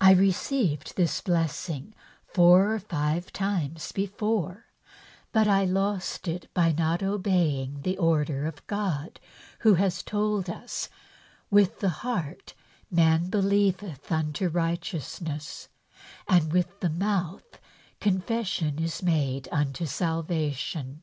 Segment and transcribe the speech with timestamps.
[0.00, 1.94] I received this blessing
[2.26, 4.64] four or five times before,
[5.30, 9.20] but I lost it by not obeying the order of God,
[9.58, 10.88] who has told us,
[11.50, 12.54] 'with the heart
[12.90, 15.68] man believeth unto righteousness
[16.26, 17.60] and with the mouth
[18.00, 21.02] confession is made unto salvation.